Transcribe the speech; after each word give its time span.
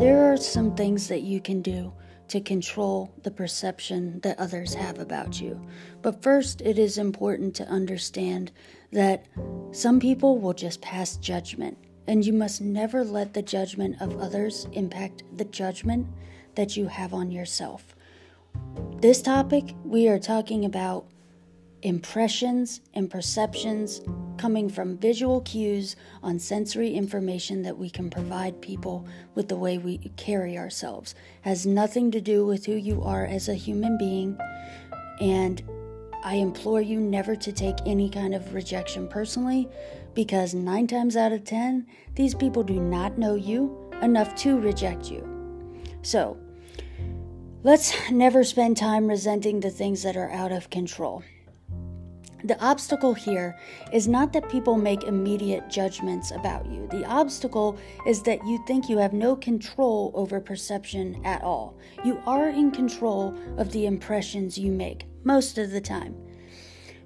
There 0.00 0.32
are 0.32 0.38
some 0.38 0.74
things 0.74 1.08
that 1.08 1.24
you 1.24 1.42
can 1.42 1.60
do 1.60 1.92
to 2.28 2.40
control 2.40 3.12
the 3.22 3.30
perception 3.30 4.18
that 4.20 4.38
others 4.38 4.72
have 4.72 4.98
about 4.98 5.42
you. 5.42 5.60
But 6.00 6.22
first, 6.22 6.62
it 6.62 6.78
is 6.78 6.96
important 6.96 7.54
to 7.56 7.68
understand 7.68 8.50
that 8.92 9.26
some 9.72 10.00
people 10.00 10.38
will 10.38 10.54
just 10.54 10.80
pass 10.80 11.18
judgment, 11.18 11.76
and 12.06 12.24
you 12.24 12.32
must 12.32 12.62
never 12.62 13.04
let 13.04 13.34
the 13.34 13.42
judgment 13.42 14.00
of 14.00 14.18
others 14.18 14.66
impact 14.72 15.24
the 15.36 15.44
judgment 15.44 16.06
that 16.54 16.78
you 16.78 16.86
have 16.86 17.12
on 17.12 17.30
yourself. 17.30 17.94
This 19.02 19.20
topic, 19.20 19.74
we 19.84 20.08
are 20.08 20.18
talking 20.18 20.64
about 20.64 21.04
impressions 21.82 22.80
and 22.94 23.10
perceptions 23.10 24.00
coming 24.36 24.68
from 24.68 24.98
visual 24.98 25.40
cues 25.42 25.96
on 26.22 26.38
sensory 26.38 26.94
information 26.94 27.62
that 27.62 27.76
we 27.76 27.90
can 27.90 28.10
provide 28.10 28.60
people 28.60 29.06
with 29.34 29.48
the 29.48 29.56
way 29.56 29.78
we 29.78 29.98
carry 30.16 30.56
ourselves 30.56 31.14
has 31.42 31.66
nothing 31.66 32.10
to 32.10 32.20
do 32.20 32.44
with 32.44 32.66
who 32.66 32.74
you 32.74 33.02
are 33.02 33.24
as 33.26 33.48
a 33.48 33.54
human 33.54 33.96
being 33.98 34.38
and 35.20 35.62
I 36.22 36.34
implore 36.34 36.82
you 36.82 37.00
never 37.00 37.34
to 37.36 37.52
take 37.52 37.76
any 37.86 38.10
kind 38.10 38.34
of 38.34 38.54
rejection 38.54 39.08
personally 39.08 39.68
because 40.14 40.54
9 40.54 40.86
times 40.86 41.16
out 41.16 41.32
of 41.32 41.44
10 41.44 41.86
these 42.14 42.34
people 42.34 42.62
do 42.62 42.80
not 42.80 43.18
know 43.18 43.34
you 43.34 43.90
enough 44.02 44.34
to 44.36 44.58
reject 44.58 45.10
you. 45.10 45.26
So, 46.02 46.36
let's 47.62 48.10
never 48.10 48.42
spend 48.44 48.76
time 48.76 49.06
resenting 49.06 49.60
the 49.60 49.70
things 49.70 50.02
that 50.02 50.16
are 50.16 50.30
out 50.30 50.52
of 50.52 50.70
control. 50.70 51.22
The 52.44 52.62
obstacle 52.64 53.14
here 53.14 53.58
is 53.92 54.08
not 54.08 54.32
that 54.32 54.48
people 54.48 54.76
make 54.76 55.04
immediate 55.04 55.68
judgments 55.68 56.30
about 56.30 56.66
you. 56.66 56.88
The 56.90 57.04
obstacle 57.04 57.78
is 58.06 58.22
that 58.22 58.44
you 58.46 58.62
think 58.66 58.88
you 58.88 58.98
have 58.98 59.12
no 59.12 59.36
control 59.36 60.10
over 60.14 60.40
perception 60.40 61.20
at 61.24 61.42
all. 61.42 61.78
You 62.04 62.20
are 62.26 62.48
in 62.48 62.70
control 62.70 63.36
of 63.58 63.72
the 63.72 63.86
impressions 63.86 64.58
you 64.58 64.72
make 64.72 65.06
most 65.24 65.58
of 65.58 65.70
the 65.70 65.80
time. 65.80 66.16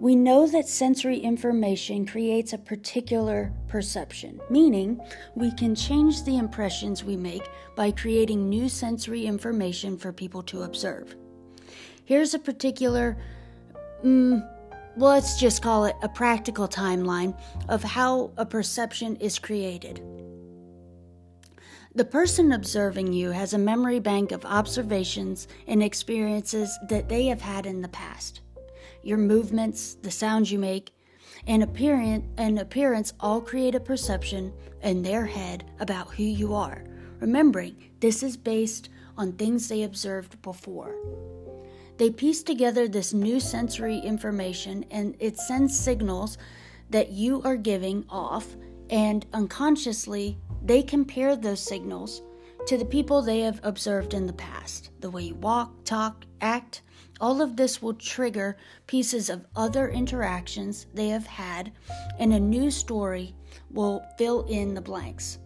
We 0.00 0.14
know 0.14 0.46
that 0.46 0.68
sensory 0.68 1.18
information 1.18 2.06
creates 2.06 2.52
a 2.52 2.58
particular 2.58 3.52
perception, 3.66 4.40
meaning 4.48 5.00
we 5.34 5.50
can 5.50 5.74
change 5.74 6.22
the 6.22 6.38
impressions 6.38 7.02
we 7.02 7.16
make 7.16 7.42
by 7.74 7.90
creating 7.90 8.48
new 8.48 8.68
sensory 8.68 9.26
information 9.26 9.98
for 9.98 10.12
people 10.12 10.42
to 10.44 10.62
observe. 10.62 11.16
Here's 12.04 12.32
a 12.32 12.38
particular. 12.38 13.18
Mm, 14.04 14.48
let's 14.96 15.38
just 15.38 15.62
call 15.62 15.84
it 15.84 15.96
a 16.02 16.08
practical 16.08 16.68
timeline 16.68 17.38
of 17.68 17.82
how 17.82 18.32
a 18.36 18.46
perception 18.46 19.16
is 19.16 19.38
created. 19.38 20.02
The 21.94 22.04
person 22.04 22.52
observing 22.52 23.12
you 23.12 23.30
has 23.30 23.54
a 23.54 23.58
memory 23.58 23.98
bank 23.98 24.30
of 24.30 24.44
observations 24.44 25.48
and 25.66 25.82
experiences 25.82 26.78
that 26.88 27.08
they 27.08 27.26
have 27.26 27.40
had 27.40 27.66
in 27.66 27.82
the 27.82 27.88
past. 27.88 28.42
Your 29.02 29.18
movements, 29.18 29.94
the 29.94 30.10
sounds 30.10 30.52
you 30.52 30.58
make, 30.58 30.92
and 31.46 31.62
appearance, 31.62 32.26
and 32.36 32.58
appearance 32.58 33.14
all 33.20 33.40
create 33.40 33.74
a 33.74 33.80
perception 33.80 34.52
in 34.82 35.02
their 35.02 35.24
head 35.24 35.64
about 35.80 36.14
who 36.14 36.24
you 36.24 36.54
are. 36.54 36.84
Remembering, 37.20 37.76
this 38.00 38.22
is 38.22 38.36
based 38.36 38.90
on 39.16 39.32
things 39.32 39.68
they 39.68 39.82
observed 39.82 40.40
before. 40.42 40.94
They 41.98 42.10
piece 42.10 42.44
together 42.44 42.86
this 42.86 43.12
new 43.12 43.40
sensory 43.40 43.98
information 43.98 44.84
and 44.90 45.16
it 45.18 45.36
sends 45.36 45.78
signals 45.78 46.38
that 46.90 47.10
you 47.10 47.42
are 47.42 47.56
giving 47.56 48.04
off, 48.08 48.56
and 48.88 49.26
unconsciously, 49.34 50.38
they 50.64 50.82
compare 50.82 51.36
those 51.36 51.60
signals 51.60 52.22
to 52.66 52.78
the 52.78 52.84
people 52.84 53.20
they 53.20 53.40
have 53.40 53.60
observed 53.62 54.14
in 54.14 54.26
the 54.26 54.32
past. 54.32 54.90
The 55.00 55.10
way 55.10 55.24
you 55.24 55.34
walk, 55.34 55.84
talk, 55.84 56.24
act, 56.40 56.82
all 57.20 57.42
of 57.42 57.56
this 57.56 57.82
will 57.82 57.94
trigger 57.94 58.56
pieces 58.86 59.28
of 59.28 59.46
other 59.56 59.88
interactions 59.88 60.86
they 60.94 61.08
have 61.08 61.26
had, 61.26 61.72
and 62.18 62.32
a 62.32 62.40
new 62.40 62.70
story 62.70 63.34
will 63.70 64.04
fill 64.16 64.44
in 64.44 64.74
the 64.74 64.80
blanks. 64.80 65.38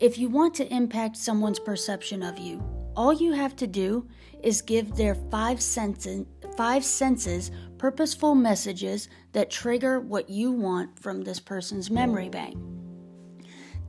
If 0.00 0.18
you 0.18 0.28
want 0.28 0.54
to 0.54 0.74
impact 0.74 1.16
someone's 1.16 1.60
perception 1.60 2.22
of 2.22 2.38
you, 2.38 2.62
all 2.96 3.12
you 3.12 3.32
have 3.32 3.56
to 3.56 3.66
do 3.66 4.08
is 4.42 4.62
give 4.62 4.96
their 4.96 5.14
five 5.14 5.60
senses, 5.60 6.26
five 6.56 6.84
senses 6.84 7.50
purposeful 7.78 8.34
messages 8.34 9.08
that 9.32 9.50
trigger 9.50 10.00
what 10.00 10.28
you 10.28 10.52
want 10.52 10.98
from 10.98 11.22
this 11.22 11.40
person's 11.40 11.90
memory 11.90 12.28
bank. 12.28 12.56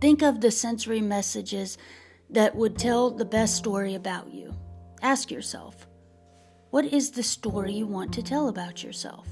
Think 0.01 0.21
of 0.21 0.41
the 0.41 0.51
sensory 0.51 1.01
messages 1.01 1.77
that 2.29 2.55
would 2.55 2.77
tell 2.77 3.11
the 3.11 3.25
best 3.25 3.55
story 3.55 3.95
about 3.95 4.33
you. 4.33 4.53
Ask 5.01 5.29
yourself, 5.29 5.87
what 6.71 6.85
is 6.85 7.11
the 7.11 7.23
story 7.23 7.73
you 7.73 7.85
want 7.85 8.11
to 8.13 8.23
tell 8.23 8.49
about 8.49 8.83
yourself? 8.83 9.27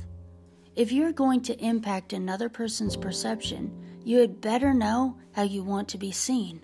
If 0.76 0.92
you're 0.92 1.12
going 1.12 1.42
to 1.42 1.60
impact 1.60 2.14
another 2.14 2.48
person's 2.48 2.96
perception, 2.96 3.72
you 4.04 4.20
had 4.20 4.42
better 4.42 4.74
know 4.74 5.18
how 5.32 5.44
you 5.44 5.64
want 5.64 5.90
to 5.90 5.98
be 5.98 6.12
seen. 6.12 6.64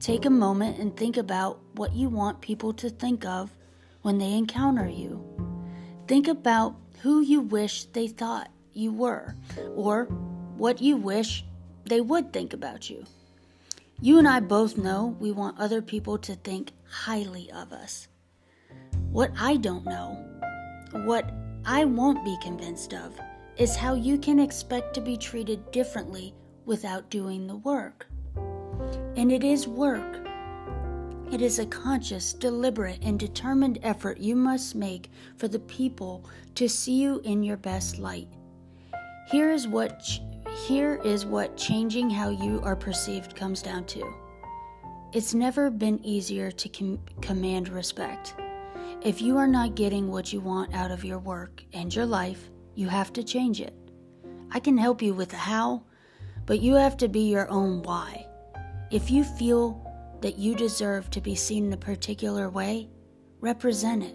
Take 0.00 0.24
a 0.26 0.30
moment 0.30 0.78
and 0.78 0.96
think 0.96 1.16
about 1.16 1.60
what 1.74 1.94
you 1.94 2.08
want 2.08 2.40
people 2.40 2.72
to 2.74 2.90
think 2.90 3.24
of 3.24 3.50
when 4.02 4.18
they 4.18 4.32
encounter 4.32 4.86
you. 4.86 5.24
Think 6.06 6.28
about 6.28 6.76
who 7.00 7.20
you 7.20 7.40
wish 7.40 7.84
they 7.86 8.08
thought 8.08 8.50
you 8.72 8.92
were, 8.92 9.34
or 9.74 10.04
what 10.56 10.82
you 10.82 10.96
wish 10.96 11.44
they 11.84 12.00
would 12.00 12.32
think 12.32 12.52
about 12.52 12.90
you. 12.90 13.04
You 14.00 14.18
and 14.18 14.28
I 14.28 14.40
both 14.40 14.76
know 14.76 15.16
we 15.20 15.30
want 15.32 15.58
other 15.58 15.80
people 15.80 16.18
to 16.18 16.34
think 16.34 16.72
highly 16.88 17.50
of 17.52 17.72
us. 17.72 18.08
What 19.10 19.30
I 19.38 19.56
don't 19.56 19.84
know, 19.84 20.18
what 21.04 21.30
I 21.64 21.84
won't 21.84 22.24
be 22.24 22.36
convinced 22.42 22.92
of, 22.92 23.18
is 23.56 23.76
how 23.76 23.94
you 23.94 24.18
can 24.18 24.40
expect 24.40 24.94
to 24.94 25.00
be 25.00 25.16
treated 25.16 25.70
differently 25.70 26.34
without 26.66 27.08
doing 27.08 27.46
the 27.46 27.56
work. 27.56 28.06
And 29.16 29.30
it 29.30 29.44
is 29.44 29.68
work. 29.68 30.20
It 31.30 31.40
is 31.40 31.58
a 31.58 31.66
conscious, 31.66 32.32
deliberate, 32.32 32.98
and 33.02 33.18
determined 33.18 33.78
effort 33.82 34.18
you 34.18 34.36
must 34.36 34.74
make 34.74 35.10
for 35.36 35.48
the 35.48 35.60
people 35.60 36.24
to 36.54 36.68
see 36.68 37.00
you 37.00 37.20
in 37.24 37.42
your 37.42 37.56
best 37.56 37.98
light. 37.98 38.28
Here 39.26 39.50
is 39.50 39.66
what 39.66 40.00
ch- 40.00 40.20
here 40.66 41.00
is 41.04 41.26
what 41.26 41.56
changing 41.56 42.10
how 42.10 42.28
you 42.28 42.60
are 42.62 42.76
perceived 42.76 43.34
comes 43.34 43.62
down 43.62 43.84
to. 43.86 44.14
It's 45.12 45.34
never 45.34 45.70
been 45.70 46.04
easier 46.04 46.50
to 46.50 46.68
com- 46.68 47.00
command 47.20 47.68
respect. 47.68 48.34
If 49.02 49.20
you 49.20 49.36
are 49.36 49.48
not 49.48 49.74
getting 49.74 50.10
what 50.10 50.32
you 50.32 50.40
want 50.40 50.74
out 50.74 50.90
of 50.90 51.04
your 51.04 51.18
work 51.18 51.64
and 51.72 51.94
your 51.94 52.06
life, 52.06 52.50
you 52.74 52.88
have 52.88 53.12
to 53.14 53.22
change 53.22 53.60
it. 53.60 53.74
I 54.50 54.60
can 54.60 54.76
help 54.76 55.02
you 55.02 55.14
with 55.14 55.30
the 55.30 55.36
how, 55.36 55.82
but 56.46 56.60
you 56.60 56.74
have 56.74 56.96
to 56.98 57.08
be 57.08 57.30
your 57.30 57.48
own 57.50 57.82
why. 57.82 58.26
If 58.94 59.10
you 59.10 59.24
feel 59.24 60.18
that 60.20 60.38
you 60.38 60.54
deserve 60.54 61.10
to 61.10 61.20
be 61.20 61.34
seen 61.34 61.66
in 61.66 61.72
a 61.72 61.76
particular 61.76 62.48
way, 62.48 62.90
represent 63.40 64.04
it. 64.04 64.14